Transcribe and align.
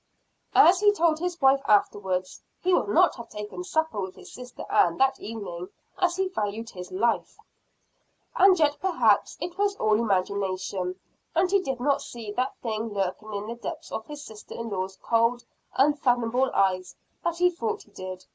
As 0.55 0.79
he 0.79 0.91
told 0.91 1.19
his 1.19 1.39
wife 1.39 1.61
afterwards, 1.67 2.41
he 2.63 2.73
would 2.73 2.87
not 2.87 3.13
have 3.17 3.29
taken 3.29 3.63
supper 3.63 4.01
with 4.01 4.15
his 4.15 4.33
sister 4.33 4.65
Ann 4.67 4.97
that 4.97 5.19
evening 5.19 5.69
as 5.99 6.15
he 6.15 6.27
valued 6.27 6.71
his 6.71 6.91
life. 6.91 7.37
And 8.35 8.57
yet 8.57 8.79
perhaps 8.81 9.37
it 9.39 9.59
was 9.59 9.75
all 9.75 9.99
imagination 9.99 10.99
and 11.35 11.51
he 11.51 11.61
did 11.61 11.79
not 11.79 12.01
see 12.01 12.31
that 12.31 12.57
thing 12.63 12.91
lurking 12.91 13.31
in 13.35 13.45
the 13.45 13.53
depths 13.53 13.91
of 13.91 14.07
his 14.07 14.25
sister 14.25 14.55
in 14.55 14.69
law's 14.69 14.97
cold, 15.03 15.43
unfathomable 15.75 16.49
eyes 16.51 16.95
that 17.23 17.37
he 17.37 17.51
thought 17.51 17.83
he 17.83 17.91
did. 17.91 18.25